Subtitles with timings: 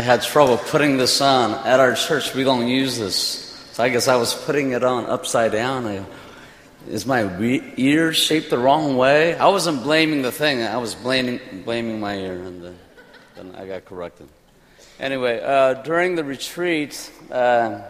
[0.00, 1.52] I had trouble putting this on.
[1.66, 3.14] At our church, we don't use this.
[3.72, 5.84] So I guess I was putting it on upside down.
[5.86, 6.06] I,
[6.88, 9.36] is my re- ear shaped the wrong way?
[9.36, 10.62] I wasn't blaming the thing.
[10.62, 12.78] I was blaming, blaming my ear, and then,
[13.36, 14.26] then I got corrected.
[14.98, 17.82] Anyway, uh, during the retreat, uh,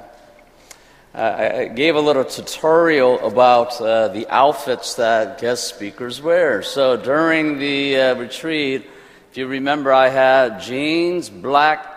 [1.14, 6.64] I gave a little tutorial about uh, the outfits that guest speakers wear.
[6.64, 8.84] So during the uh, retreat,
[9.30, 11.89] if you remember, I had jeans, black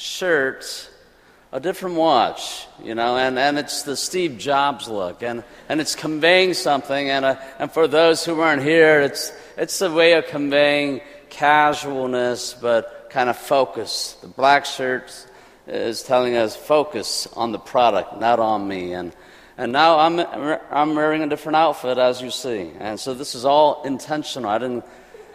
[0.00, 0.88] shirts,
[1.52, 5.94] a different watch, you know, and, and it's the Steve Jobs look, and, and it's
[5.94, 7.10] conveying something.
[7.10, 12.54] And, uh, and for those who weren't here, it's, it's a way of conveying casualness,
[12.54, 14.16] but kind of focus.
[14.22, 15.26] The black shirts,
[15.70, 18.92] is telling us focus on the product, not on me.
[18.92, 19.14] And,
[19.56, 20.18] and now I'm,
[20.70, 22.72] I'm wearing a different outfit, as you see.
[22.78, 24.50] And so this is all intentional.
[24.50, 24.84] I, didn't,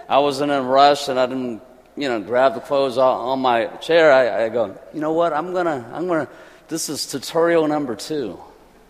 [0.10, 1.62] I wasn't in a rush and I didn't
[1.98, 4.12] you know, grab the clothes on my chair.
[4.12, 5.34] I, I go, you know what?
[5.34, 6.28] I'm to, I'm to,
[6.68, 8.40] this is tutorial number two.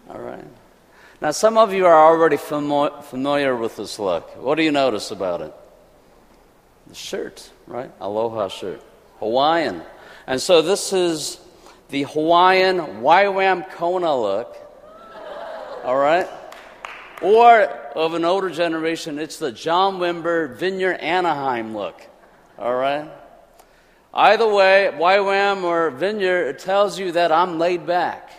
[0.09, 0.43] All right.
[1.21, 4.35] Now, some of you are already famo- familiar with this look.
[4.37, 5.53] What do you notice about it?
[6.87, 7.91] The shirt, right?
[7.99, 8.81] Aloha shirt.
[9.19, 9.81] Hawaiian.
[10.27, 11.39] And so this is
[11.89, 14.55] the Hawaiian YWAM Kona look.
[15.83, 16.27] All right?
[17.21, 22.01] Or of an older generation, it's the John Wimber Vineyard Anaheim look.
[22.57, 23.09] All right?
[24.13, 28.31] Either way, YWAM or Vineyard, it tells you that I'm laid back,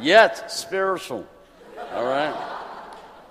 [0.00, 1.26] yet spiritual.
[1.92, 2.34] All right?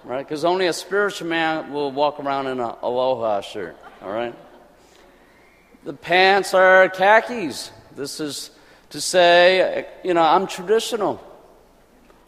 [0.04, 0.20] Right?
[0.20, 3.76] Because only a spiritual man will walk around in an aloha shirt.
[4.04, 4.36] All right?
[5.84, 7.72] The pants are khakis.
[7.96, 8.52] This is
[8.92, 11.20] to say, you know, I'm traditional.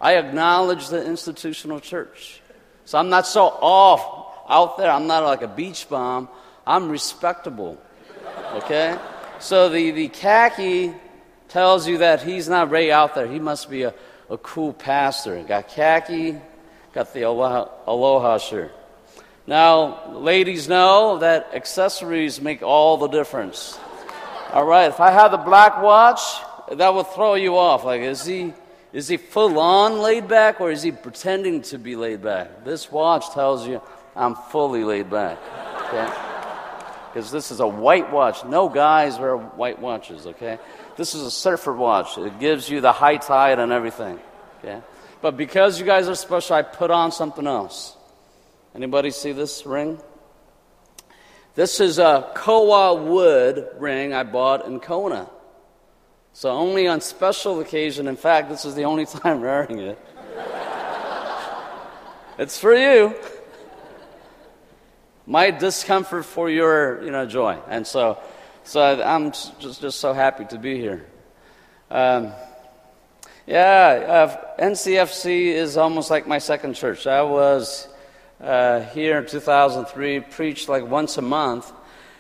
[0.02, 2.42] I acknowledge the institutional church.
[2.86, 4.92] So I'm not so off out there.
[4.92, 6.28] I'm not like a beach bum.
[6.66, 7.78] I'm respectable.
[8.54, 8.98] Okay?
[9.40, 10.94] So the, the khaki
[11.50, 13.28] tells you that he's not way out there.
[13.28, 13.94] He must be a,
[14.30, 15.42] a cool pastor.
[15.44, 16.38] Got khaki,
[16.94, 18.72] got the aloha, aloha shirt.
[19.46, 23.78] Now, ladies know that accessories make all the difference.
[24.54, 26.22] All right, if I have the black watch,
[26.72, 27.84] that will throw you off.
[27.84, 28.54] Like, is he,
[28.94, 32.64] is he full on laid back or is he pretending to be laid back?
[32.64, 33.82] This watch tells you
[34.16, 35.38] I'm fully laid back.
[35.88, 36.33] Okay?
[37.14, 38.44] Because this is a white watch.
[38.44, 40.58] No guys wear white watches, okay?
[40.98, 42.18] This is a surfer watch.
[42.18, 44.20] It gives you the high tide and everything.
[44.58, 44.82] Okay?
[45.22, 47.96] But because you guys are special, I put on something else.
[48.74, 50.00] Anybody see this ring?
[51.54, 55.30] This is a koa wood ring I bought in Kona.
[56.34, 60.00] So only on special occasion, in fact, this is the only time wearing it.
[62.40, 63.14] it's for you.
[65.26, 67.58] My discomfort for your, you know, joy.
[67.70, 68.20] And so,
[68.64, 71.06] so I'm just, just so happy to be here.
[71.90, 72.34] Um,
[73.48, 77.08] yeah, uh, NCFC is almost like my second church.
[77.08, 77.88] I was
[78.42, 81.72] uh, here in 2003, preached like once a month.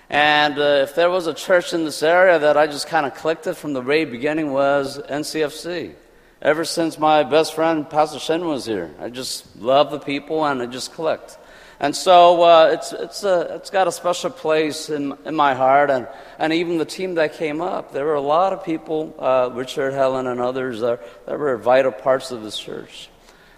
[0.09, 3.15] And uh, if there was a church in this area that I just kind of
[3.15, 5.95] clicked it from the very beginning was NCFC.
[6.43, 10.61] Ever since my best friend Pastor Shen was here, I just love the people and
[10.61, 11.37] I just clicked.
[11.79, 15.89] And so uh, it's, it's, a, it's got a special place in, in my heart.
[15.89, 16.05] And,
[16.37, 19.93] and even the team that came up, there were a lot of people, uh, Richard,
[19.93, 23.07] Helen, and others, that, that were vital parts of this church.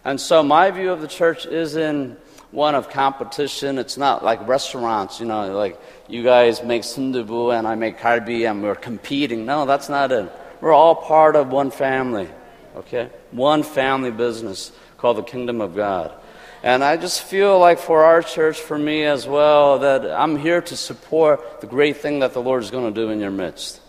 [0.03, 2.17] And so my view of the church is in
[2.51, 3.79] one of competition.
[3.79, 8.47] It's not like restaurants, you know, like you guys make sundubu and I make kalbi
[8.47, 9.47] and we're competing.
[9.47, 10.31] No, that's not it.
[10.61, 12.29] We're all part of one family,
[12.75, 13.09] okay?
[13.31, 16.11] One family business called the Kingdom of God.
[16.63, 20.61] And I just feel like for our church, for me as well, that I'm here
[20.61, 23.81] to support the great thing that the Lord is going to do in your midst.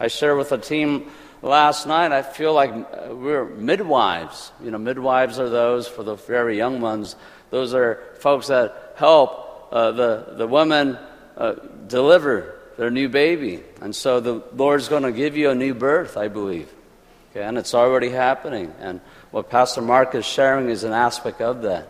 [0.00, 1.10] I shared with the team
[1.42, 2.72] last night, I feel like
[3.10, 4.50] we're midwives.
[4.62, 7.16] You know, midwives are those for the very young ones
[7.50, 10.98] those are folks that help uh, the, the woman
[11.36, 11.54] uh,
[11.86, 13.62] deliver their new baby.
[13.80, 16.72] And so the Lord's going to give you a new birth, I believe.
[17.36, 18.72] Okay, and it's already happening.
[18.80, 18.98] And
[19.30, 21.86] what Pastor Mark is sharing is an aspect of that.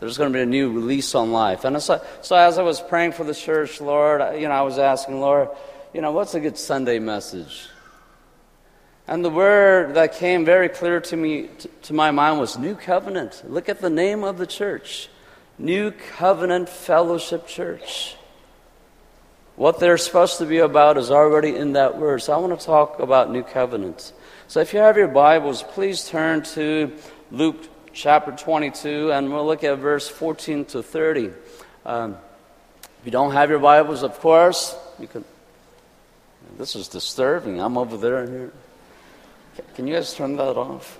[0.00, 1.64] There's going to be a new release on life.
[1.64, 4.78] And so, so as I was praying for the church, Lord, you know, I was
[4.78, 5.50] asking, Lord,
[5.94, 7.68] you know, what's a good Sunday message?
[9.06, 12.74] And the word that came very clear to me, to, to my mind, was New
[12.74, 13.44] Covenant.
[13.48, 15.08] Look at the name of the church
[15.56, 18.16] New Covenant Fellowship Church.
[19.54, 22.22] What they're supposed to be about is already in that word.
[22.22, 24.12] So I want to talk about New Covenant.
[24.50, 26.90] So if you have your Bibles, please turn to
[27.30, 31.30] Luke chapter 22, and we'll look at verse 14 to 30.
[31.86, 32.16] Um,
[32.82, 35.24] if you don't have your Bibles, of course, you can.
[36.58, 37.60] This is disturbing.
[37.60, 38.52] I'm over there here.
[39.76, 40.98] Can you guys turn that off?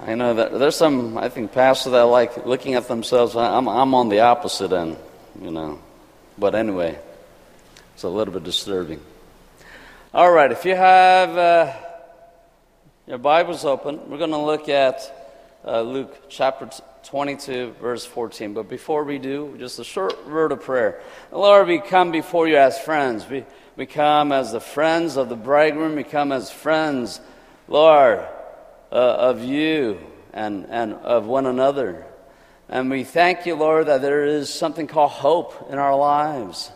[0.00, 3.36] I know that there's some, I think, pastors that like looking at themselves.
[3.36, 4.96] I'm, I'm on the opposite end,
[5.42, 5.78] you know.
[6.38, 6.98] But anyway,
[7.94, 9.00] it's a little bit disturbing.
[10.14, 11.72] All right, if you have uh,
[13.06, 16.68] your Bibles open, we're going to look at uh, Luke chapter
[17.04, 18.54] 22, verse 14.
[18.54, 21.00] But before we do, just a short word of prayer.
[21.30, 23.28] Lord, we come before you as friends.
[23.28, 23.44] We,
[23.76, 25.96] we come as the friends of the bridegroom.
[25.96, 27.20] We come as friends,
[27.68, 28.20] Lord,
[28.90, 29.98] uh, of you
[30.32, 32.06] and, and of one another.
[32.68, 36.70] And we thank you, Lord, that there is something called hope in our lives.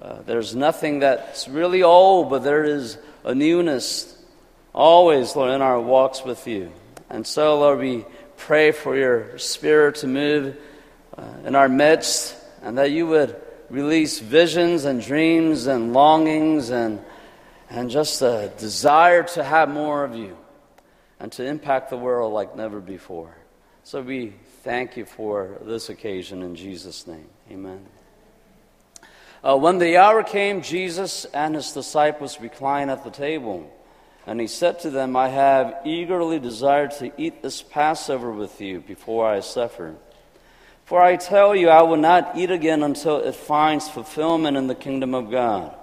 [0.00, 4.16] Uh, there's nothing that's really old, but there is a newness
[4.74, 6.72] always, Lord, in our walks with you.
[7.10, 8.04] And so, Lord, we
[8.36, 10.56] pray for your Spirit to move
[11.16, 13.34] uh, in our midst and that you would
[13.70, 17.00] release visions and dreams and longings and,
[17.68, 20.36] and just a desire to have more of you
[21.20, 23.36] and to impact the world like never before.
[23.82, 27.28] So we thank you for this occasion in Jesus' name.
[27.50, 27.97] Amen.
[29.42, 33.72] Uh, when the hour came, Jesus and his disciples reclined at the table.
[34.26, 38.80] And he said to them, I have eagerly desired to eat this Passover with you
[38.80, 39.94] before I suffer.
[40.84, 44.74] For I tell you, I will not eat again until it finds fulfillment in the
[44.74, 45.74] kingdom of God.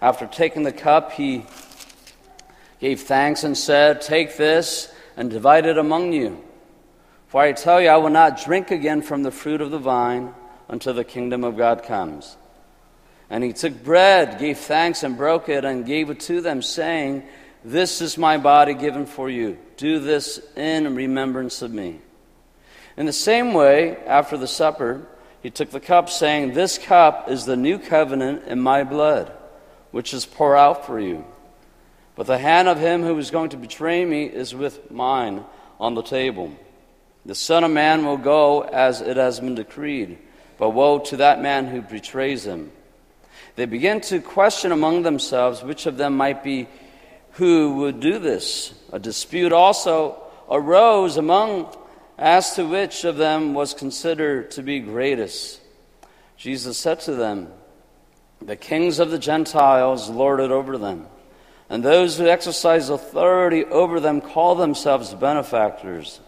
[0.00, 1.46] After taking the cup, he
[2.80, 6.44] gave thanks and said, Take this and divide it among you.
[7.28, 10.34] For I tell you, I will not drink again from the fruit of the vine
[10.68, 12.36] until the kingdom of God comes.
[13.30, 17.24] And he took bread, gave thanks, and broke it, and gave it to them, saying,
[17.64, 19.58] this is my body given for you.
[19.76, 22.00] Do this in remembrance of me.
[22.96, 25.06] In the same way, after the supper,
[25.42, 29.32] he took the cup, saying, This cup is the new covenant in my blood,
[29.90, 31.24] which is poured out for you.
[32.14, 35.44] But the hand of him who is going to betray me is with mine
[35.78, 36.52] on the table.
[37.26, 40.18] The Son of Man will go as it has been decreed,
[40.58, 42.72] but woe to that man who betrays him.
[43.58, 46.68] They began to question among themselves which of them might be
[47.32, 48.72] who would do this.
[48.92, 51.76] A dispute also arose among
[52.16, 55.60] as to which of them was considered to be greatest.
[56.36, 57.48] Jesus said to them,
[58.40, 61.08] The kings of the Gentiles lord it over them,
[61.68, 66.20] and those who exercise authority over them call themselves benefactors.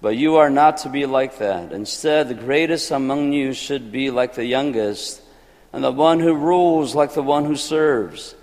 [0.00, 1.70] But you are not to be like that.
[1.70, 5.22] Instead, the greatest among you should be like the youngest,
[5.72, 8.34] and the one who rules like the one who serves.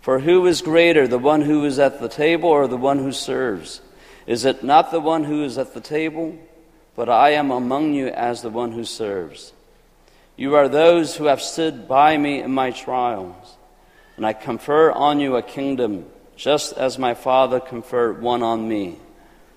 [0.00, 3.12] For who is greater, the one who is at the table or the one who
[3.12, 3.80] serves?
[4.26, 6.38] Is it not the one who is at the table?
[6.96, 9.52] But I am among you as the one who serves.
[10.36, 13.56] You are those who have stood by me in my trials,
[14.16, 16.06] and I confer on you a kingdom,
[16.36, 18.98] just as my Father conferred one on me,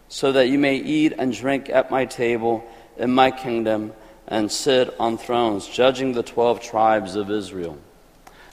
[0.07, 2.63] so that you may eat and drink at my table
[2.97, 3.93] in my kingdom
[4.31, 7.77] and sit on thrones, judging the twelve tribes of Israel.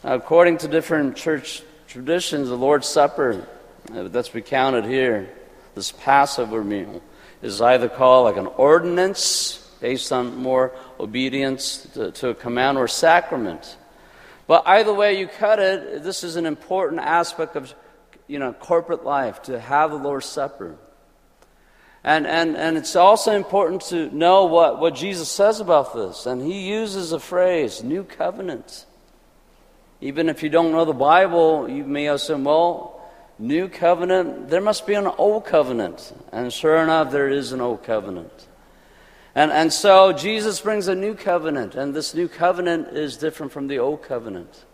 [0.02, 3.46] Now, according to different church traditions, the Lord's Supper
[3.94, 5.30] uh, that's recounted here,
[5.76, 7.00] this Passover meal,
[7.42, 12.88] is either called like an ordinance based on more obedience to, to a command or
[12.88, 13.76] sacrament.
[14.48, 17.72] But either way you cut it, this is an important aspect of
[18.26, 20.76] you know, corporate life to have the Lord's Supper.
[22.08, 26.24] And, and, and it's also important to know what, what Jesus says about this.
[26.24, 28.86] And he uses a phrase, new covenant.
[30.00, 32.98] Even if you don't know the Bible, you may assume, well,
[33.38, 36.14] new covenant, there must be an old covenant.
[36.32, 38.48] And sure enough, there is an old covenant.
[39.34, 43.66] And, and so Jesus brings a new covenant, and this new covenant is different from
[43.66, 44.64] the old covenant.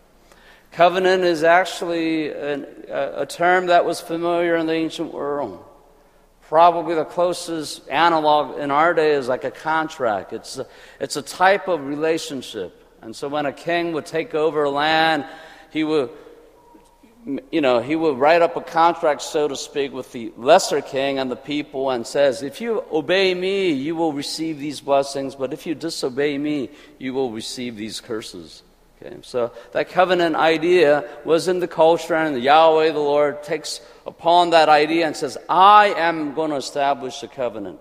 [0.71, 5.65] Covenant is actually an, a, a term that was familiar in the ancient world.
[6.47, 10.31] Probably the closest analog in our day is like a contract.
[10.31, 10.67] It's a,
[10.99, 12.83] it's a type of relationship.
[13.01, 15.25] And so when a king would take over land,
[15.71, 16.11] he would,
[17.51, 21.17] you know, he would write up a contract, so to speak, with the lesser king
[21.17, 25.51] and the people and says, if you obey me, you will receive these blessings, but
[25.51, 28.61] if you disobey me, you will receive these curses.
[29.01, 34.51] Okay, so that covenant idea was in the culture, and Yahweh, the Lord, takes upon
[34.51, 37.79] that idea and says, I am going to establish a covenant.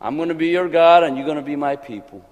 [0.00, 2.24] I'm going to be your God, and you're going to be my people.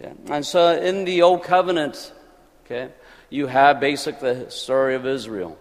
[0.00, 0.12] Okay?
[0.30, 2.12] And so in the Old Covenant,
[2.64, 2.90] okay,
[3.30, 5.58] you have basically the story of Israel.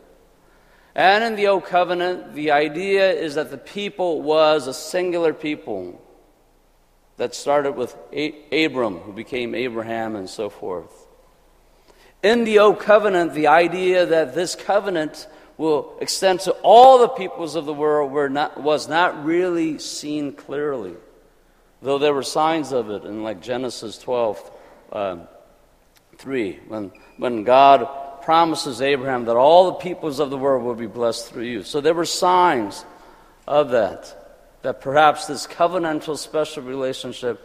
[0.95, 6.01] And in the Old Covenant, the idea is that the people was a singular people.
[7.17, 7.95] That started with
[8.51, 10.91] Abram, who became Abraham, and so forth.
[12.23, 15.27] In the Old Covenant, the idea that this covenant
[15.57, 20.95] will extend to all the peoples of the world not, was not really seen clearly,
[21.81, 24.51] though there were signs of it in like Genesis 12
[24.91, 25.17] uh,
[26.17, 30.87] 3, when, when God promises Abraham that all the peoples of the world will be
[30.87, 31.63] blessed through you.
[31.63, 32.85] So there were signs
[33.47, 34.22] of that,
[34.63, 37.39] that perhaps this covenantal special relationship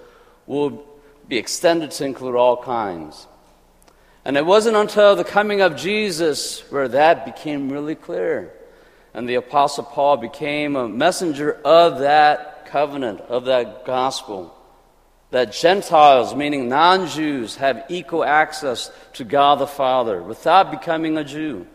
[0.47, 0.85] will
[1.29, 3.27] be extended to include all kinds.
[4.25, 8.53] And it wasn't until the coming of Jesus where that became really clear.
[9.15, 14.55] And the Apostle Paul became a messenger of that covenant, of that gospel.
[15.31, 21.25] That Gentiles, meaning non Jews, have equal access to God the Father without becoming a
[21.25, 21.67] Jew.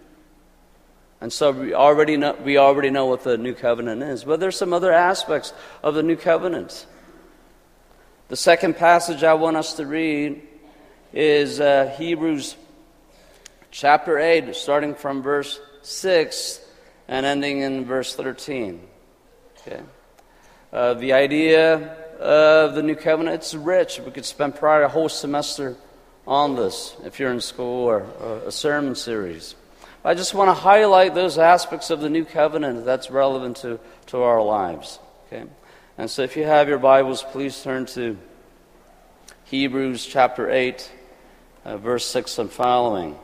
[1.23, 4.25] And so we already know, we already know what the new covenant is.
[4.25, 6.85] But there's some other aspects of the new covenant.
[8.27, 10.41] The second passage I want us to read
[11.13, 12.57] is uh, Hebrews
[13.71, 16.59] chapter 8, starting from verse 6
[17.07, 18.81] and ending in verse 13.
[19.59, 19.81] Okay.
[20.73, 23.97] Uh, the idea of the new covenant, it's rich.
[24.01, 25.77] We could spend probably a whole semester
[26.27, 29.55] on this if you're in school or, or a sermon series.
[30.05, 34.21] I just want to highlight those aspects of the new covenant that's relevant to, to
[34.21, 34.99] our lives.
[35.27, 35.45] Okay?
[35.97, 38.17] And so if you have your Bibles, please turn to
[39.45, 40.91] Hebrews chapter 8
[41.65, 43.17] uh, verse 6 and following.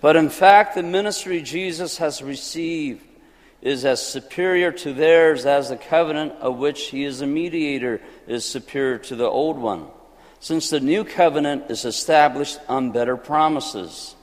[0.00, 3.04] But in fact, the ministry Jesus has received
[3.62, 8.44] is as superior to theirs as the covenant of which he is a mediator is
[8.44, 9.86] superior to the old one,
[10.40, 14.14] since the new covenant is established on better promises.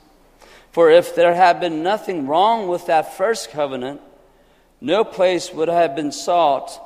[0.72, 4.02] For if there had been nothing wrong with that first covenant,
[4.80, 6.80] no place would have been sought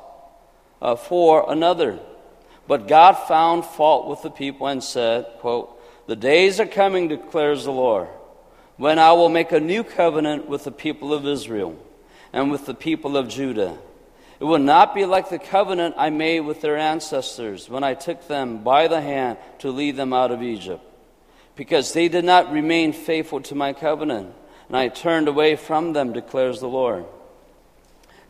[0.82, 2.00] uh, for another.
[2.68, 5.72] But God found fault with the people and said, quote,
[6.08, 8.08] the days are coming, declares the Lord,
[8.78, 11.78] when I will make a new covenant with the people of Israel
[12.34, 13.78] and with the people of Judah.
[14.40, 18.28] It will not be like the covenant I made with their ancestors when I took
[18.28, 20.84] them by the hand to lead them out of Egypt,
[21.56, 24.34] because they did not remain faithful to my covenant,
[24.68, 27.06] and I turned away from them, declares the Lord.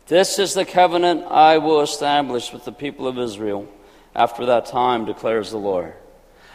[0.06, 3.68] This is the covenant I will establish with the people of Israel
[4.14, 5.94] after that time, declares the Lord.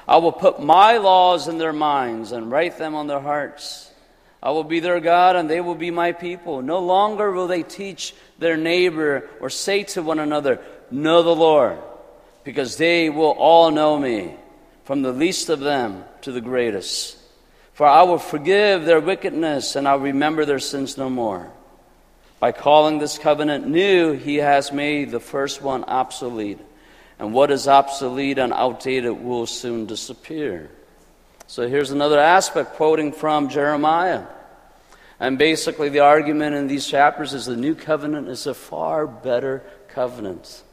[0.08, 3.92] I will put my laws in their minds and write them on their hearts.
[4.42, 6.62] I will be their God and they will be my people.
[6.62, 10.60] No longer will they teach their neighbor or say to one another,
[10.90, 11.78] Know the Lord,
[12.44, 14.36] because they will all know me,
[14.84, 17.18] from the least of them to the greatest.
[17.74, 21.52] For I will forgive their wickedness and I'll remember their sins no more.
[22.40, 26.60] By calling this covenant new, he has made the first one obsolete
[27.20, 30.72] and what is obsolete and outdated will soon disappear.
[31.46, 34.26] So here's another aspect quoting from Jeremiah.
[35.20, 39.64] And basically, the argument in these chapters is the new covenant is a far better
[39.90, 40.64] covenant.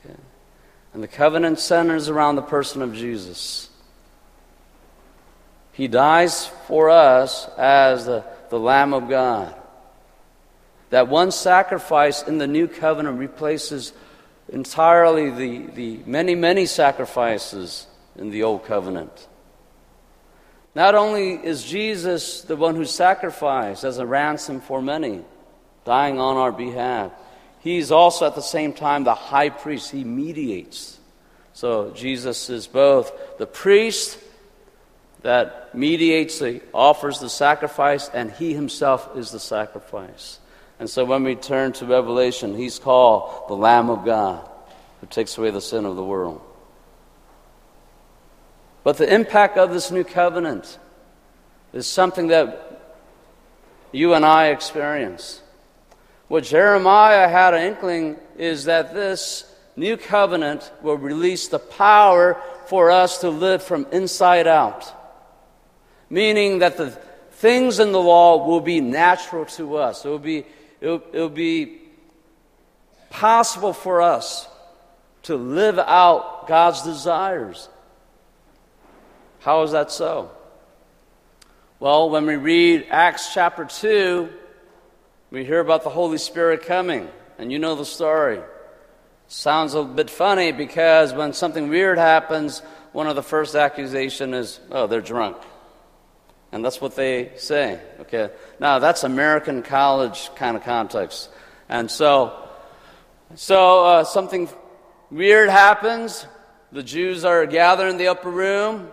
[0.00, 0.16] Okay.
[0.98, 3.70] And the covenant centers around the person of Jesus.
[5.70, 9.54] He dies for us as the, the Lamb of God.
[10.90, 13.92] That one sacrifice in the new covenant replaces
[14.48, 17.86] entirely the, the many, many sacrifices
[18.16, 19.28] in the old covenant.
[20.74, 25.22] Not only is Jesus the one who sacrificed as a ransom for many,
[25.84, 27.12] dying on our behalf,
[27.68, 29.90] he's also at the same time the high priest.
[29.90, 30.98] He mediates.
[31.52, 34.18] So Jesus is both the priest
[35.22, 40.38] that mediates, the, offers the sacrifice, and he himself is the sacrifice.
[40.78, 44.48] And so when we turn to Revelation, he's called the Lamb of God
[45.00, 46.40] who takes away the sin of the world.
[48.84, 50.78] But the impact of this new covenant
[51.72, 52.80] is something that
[53.92, 55.42] you and I experience.
[56.28, 62.90] What Jeremiah had an inkling is that this new covenant will release the power for
[62.90, 64.94] us to live from inside out.
[66.10, 66.90] Meaning that the
[67.32, 70.04] things in the law will be natural to us.
[70.04, 70.44] It will be
[70.80, 71.78] it'll, it'll be
[73.10, 74.46] possible for us
[75.24, 77.68] to live out God's desires.
[79.40, 80.30] How is that so?
[81.80, 84.28] Well, when we read Acts chapter 2,
[85.30, 87.08] we hear about the Holy Spirit coming,
[87.38, 88.40] and you know the story.
[89.26, 92.60] Sounds a bit funny because when something weird happens,
[92.92, 95.36] one of the first accusations is, oh, they're drunk.
[96.50, 97.78] And that's what they say.
[98.00, 98.30] Okay.
[98.58, 101.28] Now, that's American college kind of context.
[101.68, 102.48] And so,
[103.34, 104.48] So uh, something
[105.10, 106.26] weird happens.
[106.72, 108.90] The Jews are gathered in the upper room.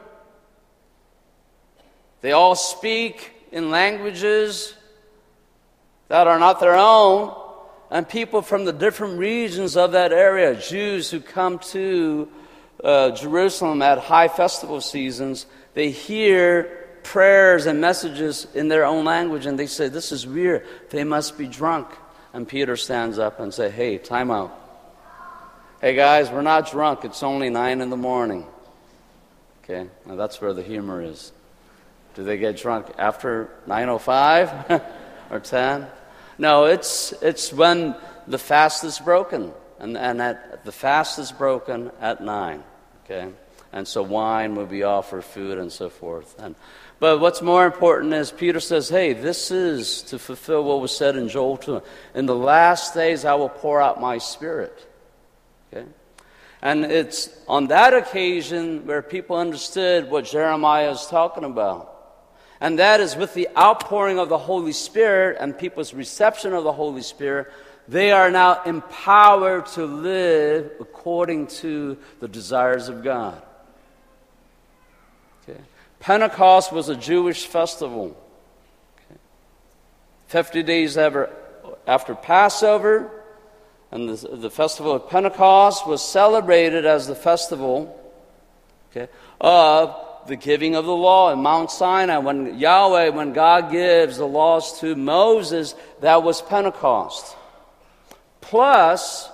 [2.22, 4.74] They all speak in languages
[6.08, 7.36] that are not their own.
[7.92, 12.28] And people from the different regions of that area, Jews who come to
[12.84, 19.46] uh, Jerusalem at high festival seasons, they hear prayers and messages in their own language
[19.46, 20.66] and they say, This is weird.
[20.90, 21.88] They must be drunk.
[22.34, 24.62] And Peter stands up and says, Hey, time out.
[25.80, 27.06] Hey guys, we're not drunk.
[27.06, 28.46] It's only nine in the morning.
[29.64, 31.32] Okay, that's where the humor is.
[32.16, 34.84] Do they get drunk after 9:05
[35.30, 35.88] or 10?
[36.38, 37.96] No, it's it's when
[38.28, 42.64] the fast is broken, and and at, the fast is broken at nine.
[43.04, 43.32] Okay,
[43.72, 46.36] and so wine will be offered, food, and so forth.
[46.38, 46.56] And
[47.00, 51.16] but what's more important is Peter says, "Hey, this is to fulfill what was said
[51.16, 51.82] in Joel 2.
[52.16, 54.86] In the last days, I will pour out my Spirit."
[55.72, 55.86] Okay.
[56.62, 61.95] And it's on that occasion where people understood what Jeremiah is talking about.
[62.66, 66.72] And that is with the outpouring of the Holy Spirit and people's reception of the
[66.72, 67.54] Holy Spirit,
[67.88, 73.40] they are now empowered to live according to the desires of God.
[75.48, 75.60] Okay.
[76.00, 78.18] Pentecost was a Jewish festival.
[79.12, 79.20] Okay.
[80.30, 81.30] 50 days ever
[81.86, 83.12] after Passover,
[83.92, 87.96] and the, the festival of Pentecost was celebrated as the festival
[88.90, 89.08] okay,
[89.40, 92.18] of the giving of the law in Mount Sinai.
[92.18, 97.36] When Yahweh, when God gives the laws to Moses, that was Pentecost.
[98.42, 99.30] Plus,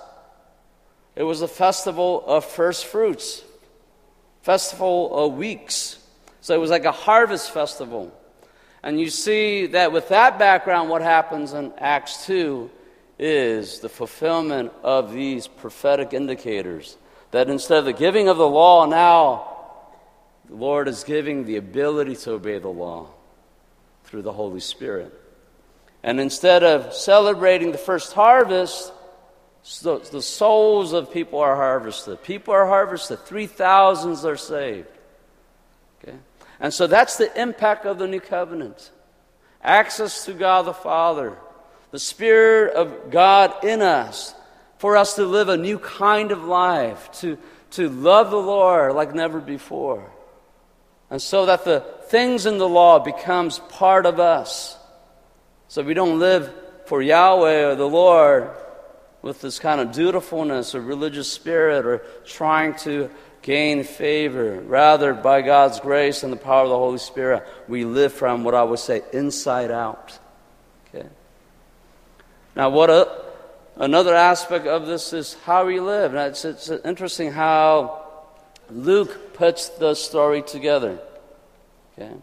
[1.14, 3.42] it was a festival of first fruits,
[4.42, 5.98] festival of weeks.
[6.40, 8.12] So it was like a harvest festival.
[8.82, 12.70] And you see that with that background, what happens in Acts 2
[13.18, 16.96] is the fulfillment of these prophetic indicators.
[17.30, 19.51] That instead of the giving of the law, now
[20.48, 23.10] the Lord is giving the ability to obey the law
[24.04, 25.12] through the Holy Spirit.
[26.02, 28.92] And instead of celebrating the first harvest,
[29.82, 32.22] the souls of people are harvested.
[32.22, 33.20] People are harvested.
[33.20, 34.88] 3,000s are saved.
[36.02, 36.16] Okay?
[36.58, 38.90] And so that's the impact of the new covenant
[39.62, 41.36] access to God the Father,
[41.92, 44.34] the Spirit of God in us,
[44.78, 47.38] for us to live a new kind of life, to,
[47.72, 50.10] to love the Lord like never before.
[51.12, 54.78] And so that the things in the law becomes part of us.
[55.68, 56.50] So we don't live
[56.86, 58.50] for Yahweh or the Lord
[59.20, 63.10] with this kind of dutifulness or religious spirit or trying to
[63.42, 64.58] gain favor.
[64.62, 68.54] Rather, by God's grace and the power of the Holy Spirit, we live from what
[68.54, 70.18] I would say inside out.
[70.88, 71.06] Okay.
[72.56, 73.22] Now, what a,
[73.76, 76.14] another aspect of this is how we live.
[76.14, 78.02] Now, it's, it's interesting how
[78.70, 81.00] Luke puts the story together.
[81.98, 82.14] Okay?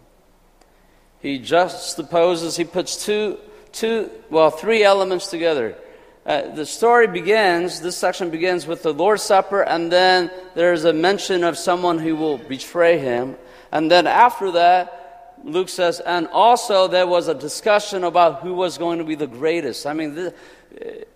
[1.20, 3.38] He juxtaposes, he puts two,
[3.74, 5.76] two, well, three elements together.
[6.26, 10.94] Uh, the story begins, this section begins with the Lord's Supper, and then there's a
[10.94, 13.36] mention of someone who will betray him.
[13.70, 18.78] And then after that, Luke says, and also there was a discussion about who was
[18.78, 19.86] going to be the greatest.
[19.86, 20.34] I mean, the,
[20.72, 21.10] it,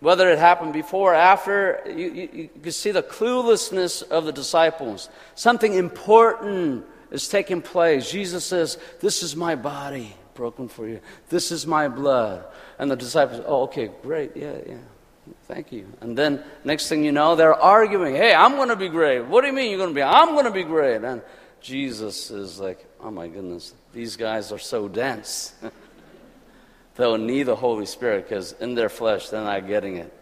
[0.00, 4.32] whether it happened before or after, you, you, you can see the cluelessness of the
[4.32, 5.08] disciples.
[5.34, 8.10] Something important is taking place.
[8.10, 11.00] Jesus says, This is my body broken for you.
[11.28, 12.44] This is my blood.
[12.78, 14.36] And the disciples, Oh, okay, great.
[14.36, 14.76] Yeah, yeah.
[15.48, 15.86] Thank you.
[16.00, 18.14] And then next thing you know, they're arguing.
[18.14, 19.20] Hey, I'm going to be great.
[19.20, 20.02] What do you mean you're going to be?
[20.02, 21.02] I'm going to be great.
[21.02, 21.22] And
[21.60, 25.54] Jesus is like, Oh my goodness, these guys are so dense.
[26.96, 30.12] They'll need the Holy Spirit because in their flesh, they're not getting it.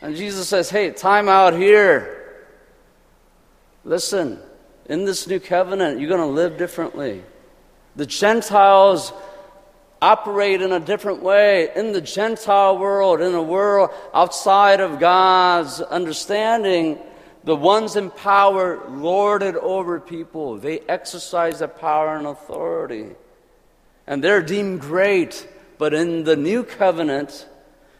[0.00, 2.16] And Jesus says, Hey, time out here.
[3.84, 4.38] Listen,
[4.86, 7.22] in this new covenant, you're going to live differently.
[7.96, 9.12] The Gentiles
[10.00, 11.68] operate in a different way.
[11.74, 16.98] In the Gentile world, in a world outside of God's understanding,
[17.44, 20.56] the ones in power lord it over people.
[20.56, 23.10] They exercise their power and authority
[24.10, 25.46] and they're deemed great.
[25.78, 27.46] But in the new covenant,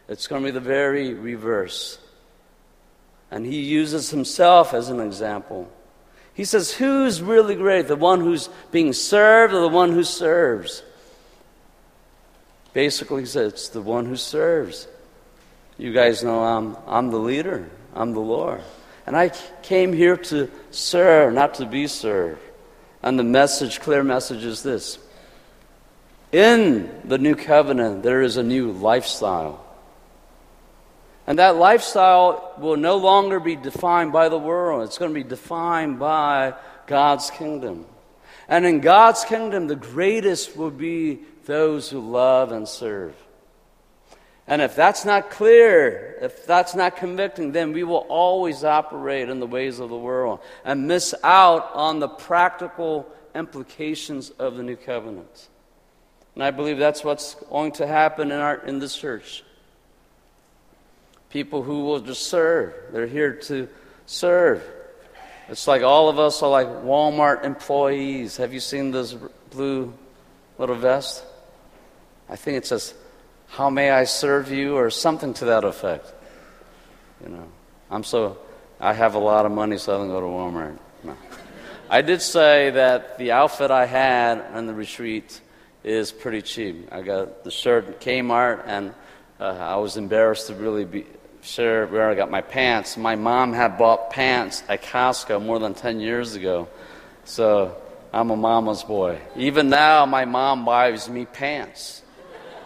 [0.09, 1.97] it's going to be the very reverse.
[3.31, 5.71] And he uses himself as an example.
[6.33, 7.87] He says, Who's really great?
[7.87, 10.83] The one who's being served or the one who serves?
[12.73, 14.89] Basically, he says, It's the one who serves.
[15.77, 18.61] You guys know I'm, I'm the leader, I'm the Lord.
[19.07, 19.29] And I
[19.63, 22.41] came here to serve, not to be served.
[23.01, 24.99] And the message, clear message, is this
[26.31, 29.65] in the new covenant, there is a new lifestyle.
[31.27, 34.83] And that lifestyle will no longer be defined by the world.
[34.83, 36.55] It's going to be defined by
[36.87, 37.85] God's kingdom.
[38.47, 43.15] And in God's kingdom, the greatest will be those who love and serve.
[44.47, 49.39] And if that's not clear, if that's not convicting, then we will always operate in
[49.39, 54.75] the ways of the world and miss out on the practical implications of the new
[54.75, 55.47] covenant.
[56.35, 59.43] And I believe that's what's going to happen in, our, in this church.
[61.29, 62.73] People who will just serve.
[62.91, 63.67] They're here to
[64.05, 64.63] serve.
[65.49, 68.37] It's like all of us are like Walmart employees.
[68.37, 69.15] Have you seen this
[69.49, 69.93] blue
[70.57, 71.23] little vest?
[72.29, 72.93] I think it says,
[73.47, 74.75] How may I serve you?
[74.75, 76.13] or something to that effect.
[77.21, 77.47] You know,
[77.89, 78.37] I'm so,
[78.79, 80.77] I have a lot of money, so I don't go to Walmart.
[81.03, 81.17] No.
[81.89, 85.41] I did say that the outfit I had on the retreat
[85.83, 86.89] is pretty cheap.
[86.91, 88.93] I got the shirt at Kmart, and
[89.39, 91.05] uh, I was embarrassed to really be,
[91.41, 92.97] sure where I got my pants.
[92.97, 96.67] My mom had bought pants at Costco more than 10 years ago.
[97.25, 97.75] So
[98.13, 99.19] I'm a mama's boy.
[99.35, 102.03] Even now, my mom buys me pants.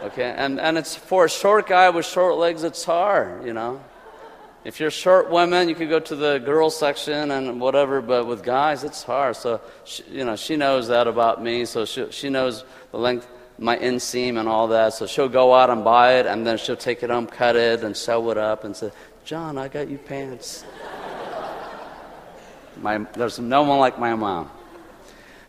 [0.02, 0.34] Okay?
[0.36, 3.82] And, and it's for a short guy with short legs, it's hard, you know?
[4.66, 8.44] If you're short women, you could go to the girls section and whatever, but with
[8.44, 9.36] guys, it's hard.
[9.36, 12.64] So, she, you know, she knows that about me, so she, she knows
[12.96, 13.28] the length
[13.58, 14.94] my inseam and all that.
[14.94, 17.84] So she'll go out and buy it, and then she'll take it home, cut it,
[17.84, 18.92] and sew it up, and say,
[19.26, 20.64] "John, I got you pants."
[22.78, 24.50] my, there's no one like my mom.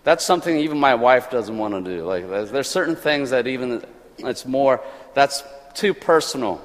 [0.03, 2.05] That's something even my wife doesn't want to do.
[2.05, 3.85] Like there's, there's certain things that even
[4.19, 4.83] it's more
[5.15, 6.61] that's too personal.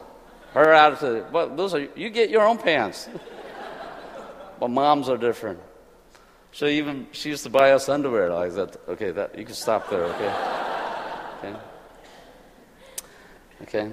[0.53, 3.07] Her attitude, well, those are you get your own pants.
[4.59, 5.59] but moms are different.
[6.51, 8.77] She even she used to buy us underwear like that.
[8.89, 10.03] Okay, that you can stop there.
[10.05, 10.60] Okay.
[11.43, 11.59] Okay?
[13.63, 13.91] Okay?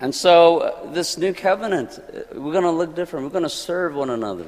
[0.00, 3.24] And so, uh, this new covenant, uh, we're going to look different.
[3.24, 4.46] We're going to serve one another.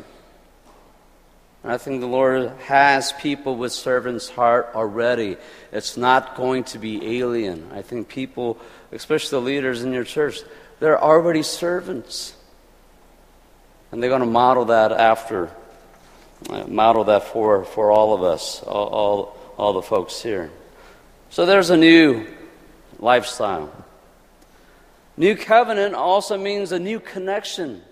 [1.62, 5.36] And I think the Lord has people with servant's heart already.
[5.72, 7.70] It's not going to be alien.
[7.72, 8.58] I think people,
[8.92, 10.40] especially the leaders in your church,
[10.80, 12.34] they're already servants.
[13.90, 15.50] And they're going to model that after,
[16.50, 20.50] uh, model that for, for all of us, all, all, all the folks here.
[21.30, 22.26] So there's a new
[22.98, 23.72] lifestyle.
[25.16, 27.82] New covenant also means a new connection.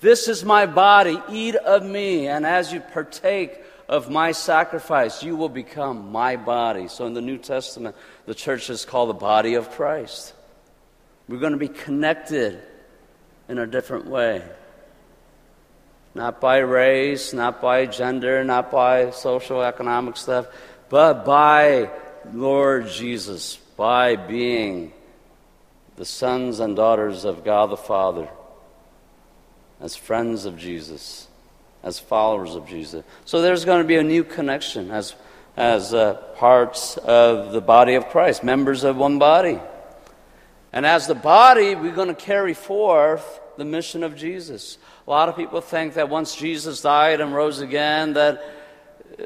[0.00, 5.36] This is my body, eat of me, and as you partake of my sacrifice, you
[5.36, 6.88] will become my body.
[6.88, 10.34] So in the New Testament, the church is called the body of Christ.
[11.28, 12.60] We're going to be connected
[13.48, 14.42] in a different way.
[16.14, 20.46] Not by race, not by gender, not by social economic stuff,
[20.88, 21.90] but by
[22.34, 24.92] Lord Jesus by being
[25.96, 28.28] the sons and daughters of God the Father,
[29.80, 31.26] as friends of Jesus,
[31.82, 33.04] as followers of Jesus.
[33.24, 35.14] So there's going to be a new connection as,
[35.56, 39.60] as uh, parts of the body of Christ, members of one body.
[40.72, 44.76] And as the body, we're going to carry forth the mission of Jesus.
[45.06, 48.42] A lot of people think that once Jesus died and rose again, that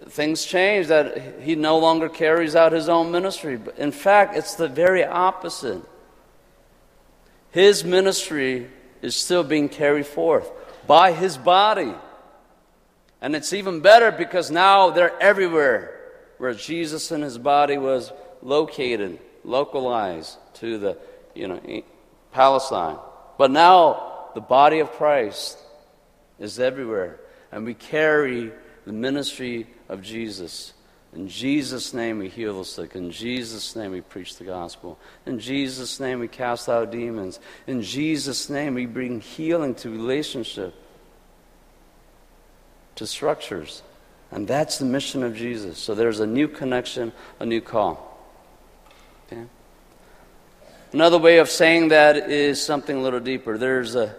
[0.09, 3.57] things change, that he no longer carries out his own ministry.
[3.57, 5.83] But in fact, it's the very opposite.
[7.51, 8.69] His ministry
[9.03, 10.51] is still being carried forth
[10.87, 11.95] by his body.
[13.21, 15.97] And it's even better because now they're everywhere
[16.39, 20.99] where Jesus and his body was located, localized to the,
[21.35, 21.61] you know,
[22.33, 22.97] Palestine.
[23.37, 25.59] But now the body of Christ
[26.39, 27.21] is everywhere.
[27.53, 28.53] And we carry
[28.85, 30.73] the ministry of Jesus.
[31.13, 32.95] In Jesus' name, we heal the sick.
[32.95, 34.99] In Jesus' name, we preach the gospel.
[35.27, 37.41] In Jesus' name, we cast out demons.
[37.67, 40.73] In Jesus' name, we bring healing to relationship,
[42.95, 43.83] to structures.
[44.31, 45.79] And that's the mission of Jesus.
[45.79, 48.19] So there's a new connection, a new call.
[49.27, 49.45] Okay?
[50.93, 53.59] Another way of saying that is something a little deeper.
[53.59, 54.15] There's a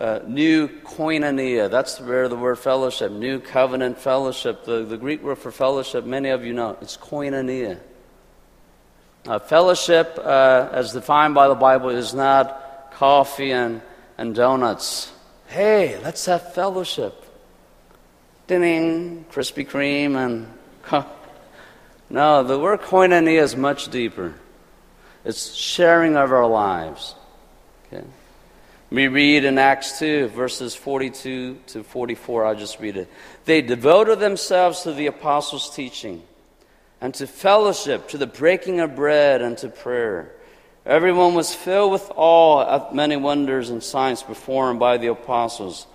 [0.00, 1.70] uh, new koinonia.
[1.70, 4.64] That's where the word fellowship, new covenant fellowship.
[4.64, 7.78] The, the Greek word for fellowship, many of you know, it's koinonia.
[9.26, 13.80] Uh, fellowship, uh, as defined by the Bible, is not coffee and,
[14.18, 15.12] and donuts.
[15.46, 17.24] Hey, let's have fellowship.
[18.46, 21.04] Ding, Krispy Kreme, and.
[22.10, 24.34] No, the word koinonia is much deeper.
[25.24, 27.14] It's sharing of our lives.
[27.86, 28.04] Okay?
[28.90, 32.44] We read in Acts 2, verses 42 to 44.
[32.44, 33.08] I'll just read it.
[33.44, 36.22] They devoted themselves to the apostles' teaching
[37.00, 40.32] and to fellowship, to the breaking of bread and to prayer.
[40.86, 45.86] Everyone was filled with awe at many wonders and signs performed by the apostles.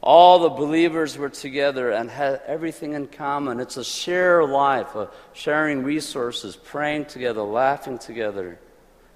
[0.00, 3.58] All the believers were together and had everything in common.
[3.58, 8.60] It's a shared life, a sharing resources, praying together, laughing together,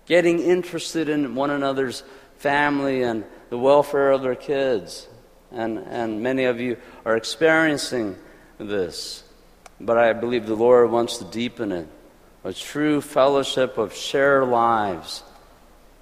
[0.07, 2.03] getting interested in one another's
[2.41, 5.07] family and the welfare of their kids.
[5.53, 8.17] And, and many of you are experiencing
[8.59, 9.23] this.
[9.81, 11.89] But I believe the Lord wants to deepen it
[12.45, 15.23] a true fellowship of shared lives,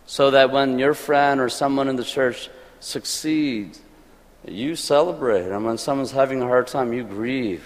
[0.06, 2.48] so that when your friend or someone in the church
[2.80, 3.80] succeeds,
[4.46, 5.50] you celebrate.
[5.50, 7.64] And when someone's having a hard time, you grieve.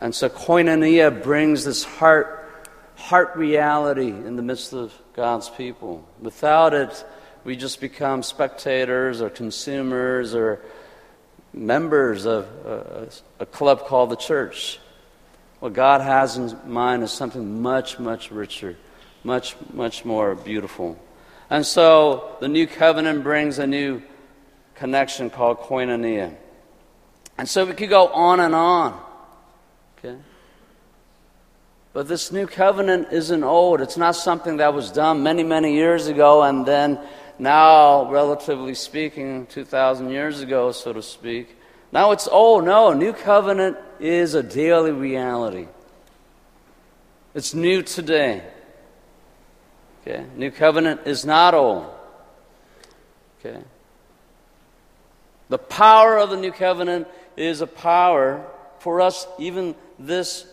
[0.00, 6.06] And so koinonia brings this heart, heart reality in the midst of God's people.
[6.20, 7.04] Without it,
[7.46, 10.60] we just become spectators or consumers or
[11.54, 14.80] members of a, a club called the church.
[15.60, 18.76] What God has in mind is something much, much richer,
[19.22, 20.98] much, much more beautiful.
[21.48, 24.02] And so the new covenant brings a new
[24.74, 26.34] connection called koinonia.
[27.38, 29.00] And so we could go on and on.
[29.98, 30.16] Okay?
[31.92, 33.80] But this new covenant isn't old.
[33.80, 36.98] It's not something that was done many, many years ago and then
[37.38, 41.56] now, relatively speaking, 2,000 years ago, so to speak.
[41.92, 45.68] Now it's oh No, new covenant is a daily reality.
[47.34, 48.42] It's new today.
[50.00, 50.24] Okay?
[50.36, 51.86] New covenant is not old.
[53.38, 53.60] Okay?
[55.48, 58.44] The power of the new covenant is a power
[58.78, 60.46] for us even this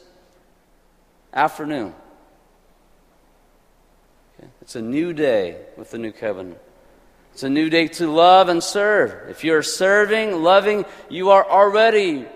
[1.34, 1.94] afternoon.
[4.38, 4.50] Okay?
[4.62, 6.60] It's a new day with the new covenant.
[7.34, 9.30] It's a new day to love and serve.
[9.30, 12.28] If you're serving, loving, you are already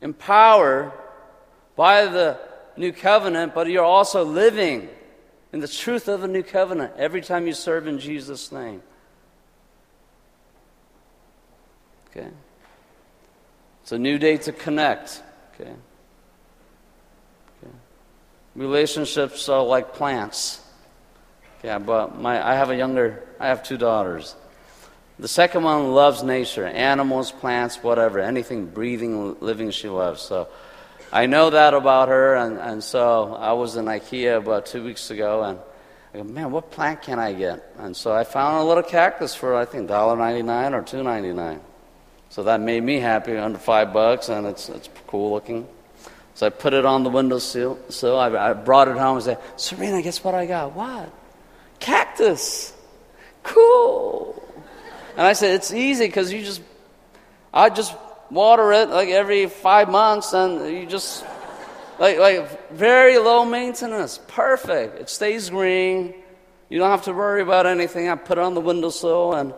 [0.00, 0.92] empowered
[1.74, 2.38] by the
[2.76, 4.88] new covenant, but you're also living
[5.52, 8.80] in the truth of the new covenant every time you serve in Jesus' name.
[12.10, 12.28] Okay?
[13.82, 15.20] It's a new day to connect.
[15.54, 15.70] Okay?
[15.70, 17.74] okay.
[18.54, 20.60] Relationships are like plants.
[21.62, 24.34] Yeah, but my, I have a younger, I have two daughters.
[25.18, 30.20] The second one loves nature, animals, plants, whatever, anything breathing, living she loves.
[30.20, 30.48] So
[31.10, 35.10] I know that about her, and, and so I was in IKEA about two weeks
[35.10, 35.58] ago, and
[36.12, 37.72] I go, man, what plant can I get?
[37.78, 41.60] And so I found a little cactus for I think $1.99 or $2.99.
[42.28, 45.66] So that made me happy, under five bucks, and it's it's cool looking.
[46.34, 47.78] So I put it on the windowsill.
[47.88, 50.74] So I, I brought it home and said, Serena, guess what I got?
[50.74, 51.10] What?
[51.86, 52.74] Cactus.
[53.44, 54.42] Cool.
[55.16, 56.60] And I said, it's easy because you just,
[57.54, 57.94] I just
[58.28, 61.24] water it like every five months and you just,
[62.00, 64.18] like, like very low maintenance.
[64.26, 64.98] Perfect.
[64.98, 66.12] It stays green.
[66.68, 68.08] You don't have to worry about anything.
[68.08, 69.54] I put it on the windowsill and,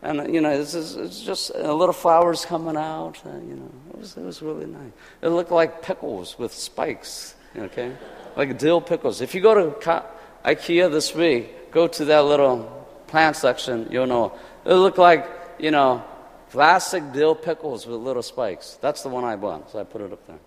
[0.00, 3.22] and you know, it's, it's just a little flowers coming out.
[3.26, 4.92] And, you know, it was, it was really nice.
[5.20, 7.92] It looked like pickles with spikes, okay?
[8.34, 9.20] Like dill pickles.
[9.20, 10.10] If you go to
[10.42, 12.64] IKEA this week, go to that little
[13.06, 14.32] plant section, you'll know.
[14.64, 16.02] It looked like, you know,
[16.50, 18.78] classic dill pickles with little spikes.
[18.80, 20.38] That's the one I bought, so I put it up there.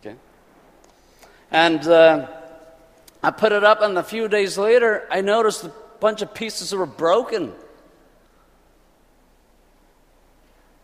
[0.00, 0.16] Okay?
[1.52, 2.26] And uh,
[3.22, 6.70] I put it up, and a few days later, I noticed a bunch of pieces
[6.70, 7.52] that were broken.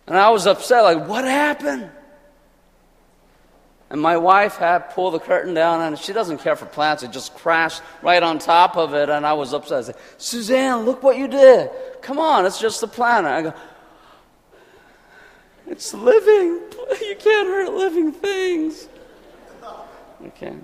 [0.06, 1.90] And I was upset, like, what happened?
[3.92, 7.02] And my wife had pulled the curtain down, and she doesn't care for plants.
[7.02, 9.78] It just crashed right on top of it, and I was upset.
[9.78, 11.68] I said, Suzanne, look what you did.
[12.00, 13.26] Come on, it's just a plant.
[13.26, 13.54] I go,
[15.68, 16.60] it's living.
[17.00, 18.88] You can't hurt living things.
[20.26, 20.54] Okay.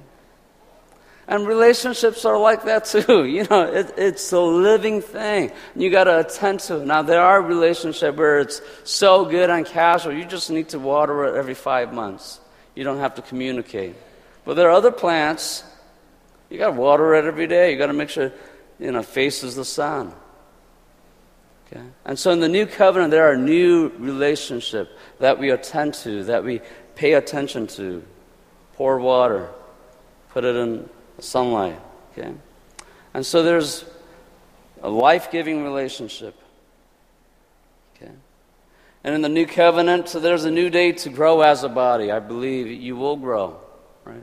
[1.27, 3.25] And relationships are like that too.
[3.37, 5.53] You know, it, it's a living thing.
[5.77, 6.87] You got to attend to it.
[6.87, 11.25] Now, there are relationships where it's so good and casual, you just need to water
[11.27, 12.41] it every five months
[12.79, 13.97] you don't have to communicate.
[14.45, 15.64] But there are other plants,
[16.49, 17.73] you got to water it every day.
[17.73, 18.31] You got to make sure,
[18.79, 20.14] you know, faces the sun.
[21.67, 21.83] Okay?
[22.05, 26.45] And so in the new covenant, there are new relationships that we attend to, that
[26.45, 26.61] we
[26.95, 28.05] pay attention to.
[28.75, 29.51] Pour water,
[30.31, 30.88] put it in
[31.19, 31.81] sunlight.
[32.12, 32.33] Okay?
[33.12, 33.85] And so there's
[34.83, 36.41] a life giving relationship.
[39.09, 42.11] And in the new covenant, so there's a new day to grow as a body.
[42.11, 43.59] I believe you will grow,
[44.05, 44.23] right?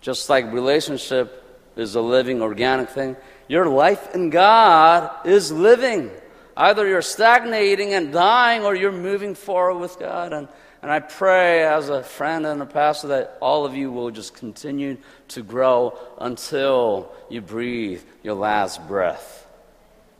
[0.00, 6.10] Just like relationship is a living, organic thing, your life in God is living.
[6.56, 10.32] Either you're stagnating and dying or you're moving forward with God.
[10.32, 10.48] And,
[10.82, 14.34] And I pray as a friend and a pastor that all of you will just
[14.34, 14.96] continue
[15.28, 19.46] to grow until you breathe your last breath.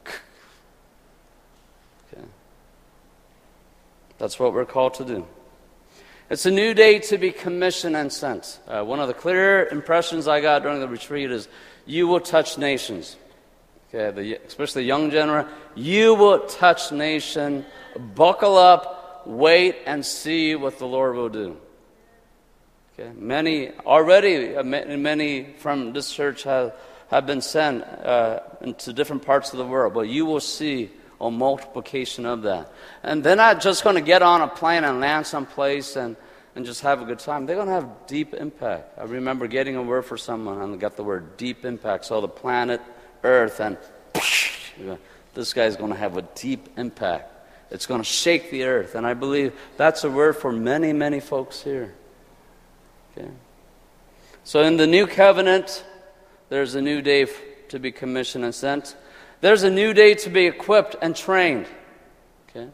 [0.06, 0.14] okay.
[4.22, 5.26] That's what we're called to do.
[6.30, 8.60] It's a new day to be commissioned and sent.
[8.68, 11.48] Uh, one of the clear impressions I got during the retreat is
[11.86, 13.16] you will touch nations.
[13.88, 17.66] Okay, the, especially the young generation, you will touch nation.
[18.14, 21.56] Buckle up, wait, and see what the Lord will do.
[22.94, 26.76] Okay, many already, uh, many from this church have,
[27.10, 31.30] have been sent uh, into different parts of the world, but you will see a
[31.30, 32.70] multiplication of that.
[33.02, 36.16] And they're not just going to get on a plane and land someplace and,
[36.56, 37.46] and just have a good time.
[37.46, 38.98] They're going to have deep impact.
[38.98, 42.04] I remember getting a word for someone and got the word deep impact.
[42.04, 42.80] So the planet
[43.22, 43.78] Earth and
[45.34, 47.30] this guy's going to have a deep impact.
[47.70, 48.94] It's going to shake the earth.
[48.96, 51.94] And I believe that's a word for many, many folks here.
[53.16, 53.30] Okay?
[54.44, 55.82] So in the new covenant,
[56.50, 57.26] there's a new day
[57.68, 58.94] to be commissioned and sent.
[59.42, 61.66] There's a new day to be equipped and trained.
[62.48, 62.68] Okay?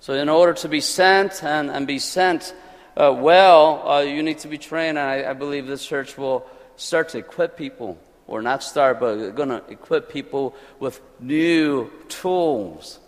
[0.00, 2.54] So, in order to be sent and, and be sent
[2.96, 4.96] uh, well, uh, you need to be trained.
[4.96, 6.46] And I, I, believe this church will
[6.76, 12.98] start to equip people, or not start, but going to equip people with new tools,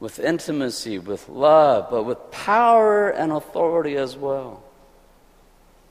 [0.00, 4.64] with intimacy, with love, but with power and authority as well.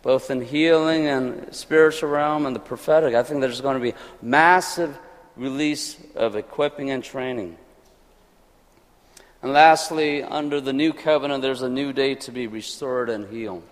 [0.01, 3.15] Both in healing and spiritual realm and the prophetic.
[3.15, 4.99] I think there's going to be massive
[5.35, 7.57] release of equipping and training.
[9.41, 13.63] And lastly, under the new covenant, there's a new day to be restored and healed.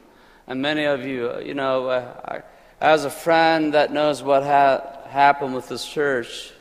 [0.47, 2.41] And many of you, uh, you know, uh,
[2.81, 6.51] as a friend that knows what ha- happened with this church,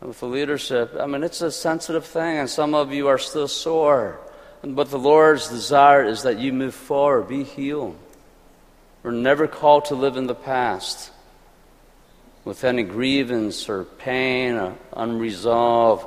[0.00, 3.48] with the leadership, I mean, it's a sensitive thing, and some of you are still
[3.48, 4.20] sore.
[4.62, 7.98] But the Lord's desire is that you move forward, be healed.
[9.02, 11.12] We're never called to live in the past
[12.46, 16.06] with any grievance or pain or unresolved,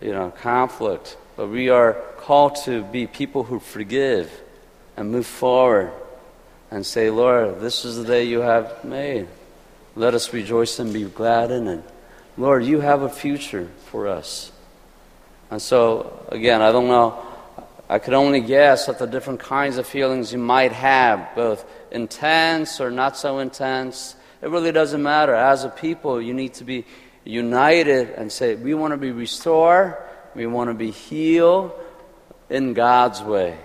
[0.00, 1.16] you know, conflict.
[1.36, 4.30] But we are called to be people who forgive
[4.96, 5.90] and move forward
[6.70, 9.26] and say, Lord, this is the day you have made.
[9.96, 11.84] Let us rejoice and be glad in it.
[12.38, 14.52] Lord, you have a future for us.
[15.50, 17.26] And so, again, I don't know.
[17.88, 22.80] I could only guess at the different kinds of feelings you might have, both intense
[22.80, 24.14] or not so intense
[24.46, 25.34] it really doesn't matter.
[25.34, 26.84] As a people, you need to be
[27.24, 29.96] united and say, we want to be restored,
[30.36, 31.72] we want to be healed
[32.48, 33.58] in God's way.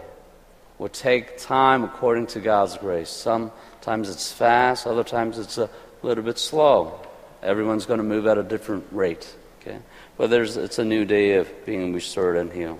[0.79, 3.11] Will take time according to God's grace.
[3.11, 5.69] Sometimes it's fast, other times it's a
[6.01, 6.99] little bit slow.
[7.43, 9.31] Everyone's going to move at a different rate.
[9.61, 9.77] Okay?
[10.17, 12.79] But there's, it's a new day of being restored and healed.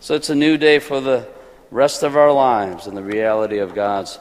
[0.00, 1.26] So it's a new day for the
[1.70, 4.18] rest of our lives and the reality of God's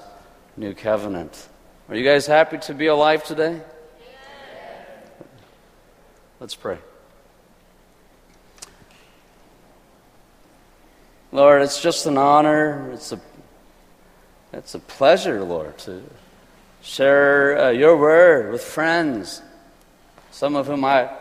[0.56, 1.50] new covenant.
[1.90, 3.62] Are you guys happy to be alive today?
[6.38, 6.80] Let's pray.
[11.32, 12.92] Lord, it's just an honor.
[12.92, 13.22] It's a,
[14.52, 16.04] it's a pleasure, Lord, to
[16.82, 19.42] share uh, your word with friends,
[20.32, 21.12] some of whom I've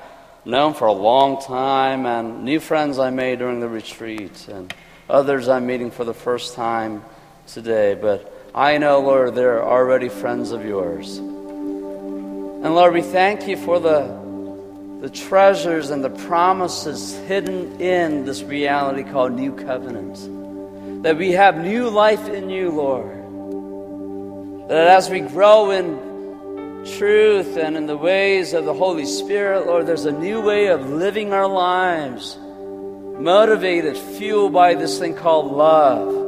[0.45, 4.75] known for a long time, and new friends I made during the retreat, and
[5.09, 7.05] others I'm meeting for the first time
[7.47, 7.95] today.
[7.95, 11.19] But I know, Lord, they're already friends of yours.
[11.19, 18.43] And Lord, we thank you for the, the treasures and the promises hidden in this
[18.43, 21.03] reality called New Covenant.
[21.03, 24.71] That we have new life in you, Lord.
[24.71, 29.87] That as we grow in truth and in the ways of the Holy Spirit, Lord,
[29.87, 36.26] there's a new way of living our lives, motivated, fueled by this thing called love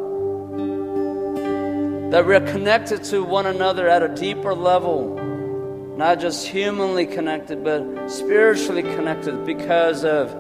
[2.11, 5.16] that we're connected to one another at a deeper level,
[5.97, 10.35] not just humanly connected, but spiritually connected because of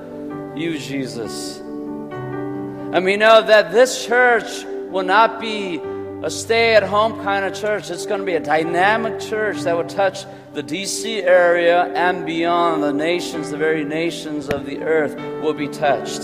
[0.56, 1.58] you, Jesus.
[1.58, 5.78] And we know that this church will not be
[6.22, 7.90] a stay at home kind of church.
[7.90, 10.24] It's going to be a dynamic church that will touch
[10.54, 12.82] the DC area and beyond.
[12.82, 16.22] The nations, the very nations of the earth will be touched.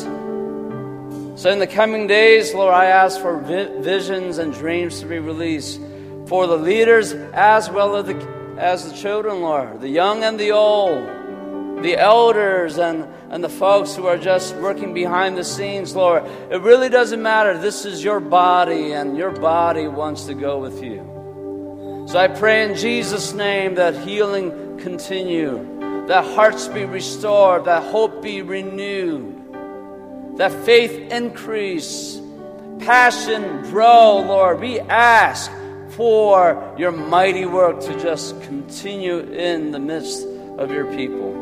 [1.36, 5.80] So, in the coming days, Lord, I ask for visions and dreams to be released
[6.26, 10.52] for the leaders as well as the, as the children, Lord, the young and the
[10.52, 16.24] old, the elders and, and the folks who are just working behind the scenes, Lord.
[16.52, 17.58] It really doesn't matter.
[17.58, 22.06] This is your body, and your body wants to go with you.
[22.06, 28.22] So I pray in Jesus' name that healing continue, that hearts be restored, that hope
[28.22, 29.33] be renewed
[30.36, 32.20] that faith increase,
[32.80, 34.60] passion grow, Lord.
[34.60, 35.50] We ask
[35.90, 40.26] for your mighty work to just continue in the midst
[40.58, 41.32] of your people.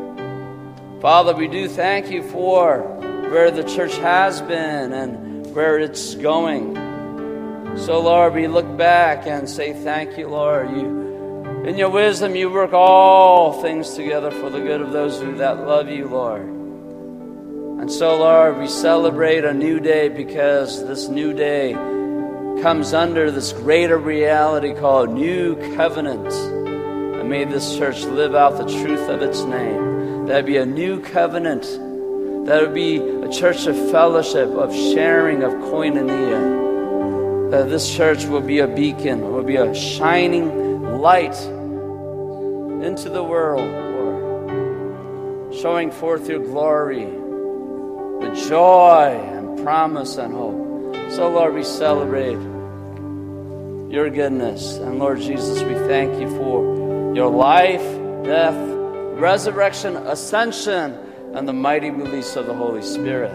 [1.01, 2.81] Father, we do thank you for
[3.29, 6.75] where the church has been and where it's going.
[7.77, 10.69] So, Lord, we look back and say, Thank you, Lord.
[10.69, 15.35] You, in your wisdom, you work all things together for the good of those who
[15.37, 16.62] that love you, Lord.
[17.83, 21.73] And so, Lord, we celebrate a new day because this new day
[22.61, 26.33] comes under this greater reality called New Covenant.
[26.33, 30.27] And may this church live out the truth of its name.
[30.27, 31.63] That be a new covenant.
[32.47, 37.51] That would be a church of fellowship, of sharing, of koinonia.
[37.51, 41.35] That this church will be a beacon, will be a shining light
[42.81, 47.22] into the world, Lord, showing forth your glory
[48.23, 51.11] with joy and promise and hope.
[51.11, 52.39] So, Lord, we celebrate
[53.93, 54.77] your goodness.
[54.77, 57.81] And Lord Jesus, we thank you for your life,
[58.23, 58.55] death,
[59.19, 60.97] resurrection, ascension,
[61.35, 63.31] and the mighty release of the Holy Spirit.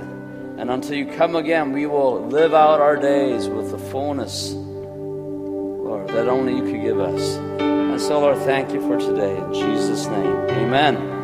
[0.58, 6.08] And until you come again, we will live out our days with the fullness, Lord,
[6.08, 7.36] that only you could give us.
[7.60, 9.36] And so, Lord, thank you for today.
[9.36, 11.17] In Jesus' name, amen.